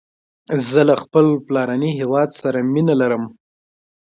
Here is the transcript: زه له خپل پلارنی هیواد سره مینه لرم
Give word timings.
زه 0.69 0.81
له 0.89 0.95
خپل 1.03 1.25
پلارنی 1.45 1.91
هیواد 1.99 2.29
سره 2.41 2.59
مینه 2.73 2.95
لرم 3.01 3.23